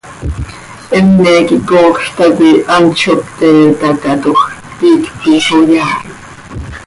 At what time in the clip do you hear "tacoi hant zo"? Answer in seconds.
2.17-3.13